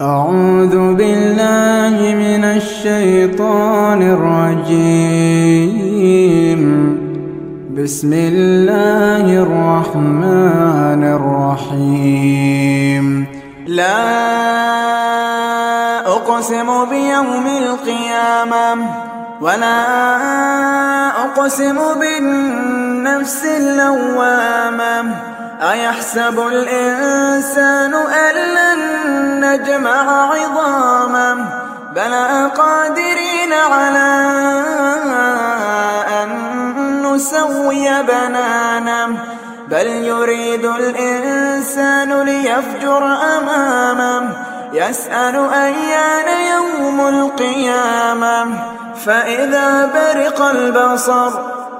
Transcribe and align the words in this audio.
أعوذ 0.00 0.76
بالله 0.94 1.96
من 2.14 2.44
الشيطان 2.44 4.02
الرجيم. 4.12 5.02
بسم 7.72 8.12
الله 8.12 9.24
الرحمن 9.42 11.02
الرحيم. 11.16 13.04
لا 13.66 13.96
أقسم 16.06 16.68
بيوم 16.92 17.46
القيامة 17.46 18.76
ولا 19.40 19.80
أقسم 21.24 21.78
بالنفس 22.00 23.44
اللوامة. 23.44 25.35
أيحسب 25.62 26.38
الإنسان 26.38 27.94
أن 27.94 28.34
لن 28.34 28.80
نجمع 29.44 30.32
عظامه 30.32 31.44
بلى 31.94 32.50
قادرين 32.56 33.52
على 33.52 34.22
أن 36.22 36.32
نسوي 37.02 37.88
بنانه 38.02 39.18
بل 39.68 39.86
يريد 39.86 40.64
الإنسان 40.64 42.22
ليفجر 42.22 43.16
أمامه 43.38 44.28
يسأل 44.72 45.50
أيان 45.52 46.40
يوم 46.52 47.08
القيامة. 47.08 48.46
فإذا 49.06 49.90
برق 49.94 50.42
البصر 50.42 51.55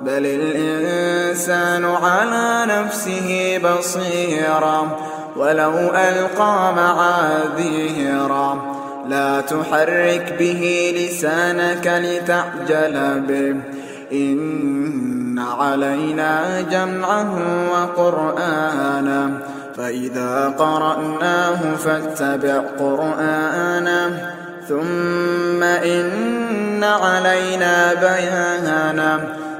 بل 0.00 0.26
الإنسان 0.26 1.84
على 1.84 2.72
نفسه 2.72 3.58
بصيرا 3.58 4.98
ولو 5.36 5.72
ألقى 5.78 6.72
معاذيرا 6.76 8.74
لا 9.08 9.40
تحرك 9.40 10.36
به 10.38 10.94
لسانك 10.96 11.86
لتعجل 11.86 13.20
به. 13.20 13.56
إن 14.12 15.38
علينا 15.38 16.60
جمعه 16.70 17.38
وقرآنه. 17.72 19.38
فإذا 19.76 20.54
قرأناه 20.58 21.74
فاتبع 21.76 22.62
قرآنه. 22.78 24.32
ثم 24.68 25.62
إن 25.62 26.84
علينا 26.84 27.94
بيانه. 27.94 29.47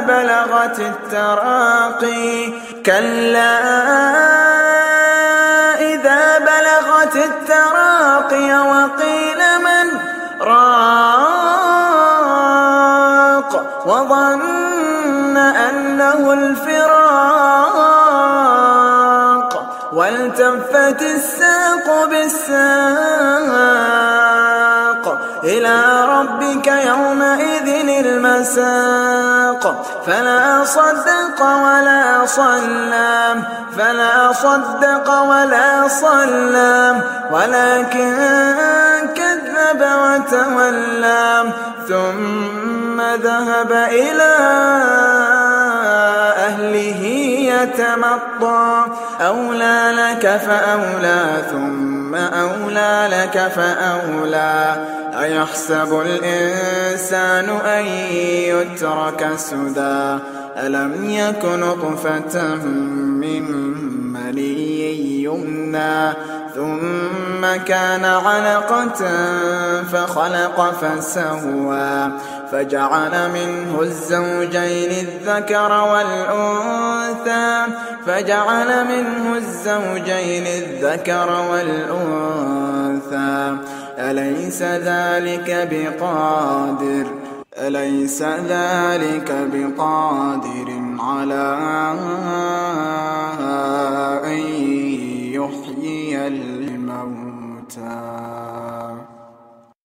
بلغت 0.00 0.78
التراقي. 0.80 2.52
كلا 2.86 3.58
إذا 5.80 6.38
بلغت 6.38 7.16
التراقي 7.16 8.52
وقيل 8.68 9.38
من 9.58 9.86
راق 10.40 11.10
وظن 13.86 15.36
أنه 15.36 16.32
الفراق. 16.32 17.50
والتفت 19.92 21.02
الساق 21.02 22.04
بالساق. 22.10 23.40
إلى 25.44 26.04
ربك 26.08 26.66
يومئذ 26.66 27.68
المساق. 28.06 29.62
فلا 30.06 30.64
صدق 30.64 31.42
ولا 31.42 32.26
صلى 32.26 33.34
فلا 33.78 34.32
صدق 34.32 35.20
ولا 35.20 35.88
صلى 35.88 36.96
ولكن 37.30 38.16
كذب 39.14 39.80
وتولى. 39.80 41.52
ثم 41.88 43.00
ذهب 43.00 43.72
إلى 43.72 44.36
يتمطى. 47.62 48.84
أولى 49.20 49.92
لك 49.94 50.40
فأولى 50.46 51.42
ثم 51.50 52.14
أولى 52.14 53.08
لك 53.12 53.38
فأولى. 53.38 54.86
أيحسب 55.20 56.02
الإنسان 56.06 57.48
أن 57.48 57.84
يترك 57.84 59.30
سدى؟ 59.36 60.18
ألم 60.56 61.10
يك 61.10 61.44
نطفة 61.44 62.54
من 62.56 63.42
مني 64.12 65.22
يمنى؟ 65.22 66.12
ثم 66.54 67.29
كان 67.46 68.04
علقة 68.04 69.08
فخلق 69.92 70.70
فسوى 70.70 72.10
فجعل 72.52 73.30
منه 73.30 73.80
الزوجين 73.80 74.90
الذكر 74.90 75.72
والأنثى 75.92 77.66
فجعل 78.06 78.84
منه 78.84 79.36
الزوجين 79.36 80.46
الذكر 80.46 81.28
والأنثى. 81.50 82.50
أليس 83.98 84.62
ذلك 84.62 85.68
بقادر؟ 85.70 87.06
أليس 87.58 88.22
ذلك 88.22 89.32
بقادر 89.52 90.68
على 91.00 91.58
uh, 97.78 98.09